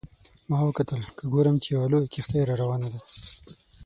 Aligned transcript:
ما 0.49 0.59
وکتل 0.67 1.01
که 1.17 1.23
ګورم 1.33 1.55
چې 1.63 1.69
یوه 1.75 1.87
لویه 1.91 2.11
کښتۍ 2.13 2.41
را 2.45 2.55
روانه 2.61 2.87
ده. 2.93 2.99